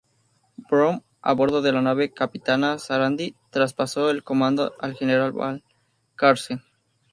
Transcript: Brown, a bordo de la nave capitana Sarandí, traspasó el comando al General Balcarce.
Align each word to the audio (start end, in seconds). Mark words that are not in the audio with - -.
Brown, 0.67 1.03
a 1.21 1.33
bordo 1.35 1.61
de 1.61 1.71
la 1.71 1.79
nave 1.83 2.11
capitana 2.11 2.79
Sarandí, 2.79 3.35
traspasó 3.51 4.09
el 4.09 4.23
comando 4.23 4.73
al 4.79 4.95
General 4.95 5.31
Balcarce. 5.31 6.59